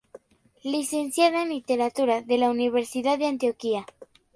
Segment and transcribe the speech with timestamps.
[0.63, 3.85] Licenciada en Literatura de la Universidad de Antioquia.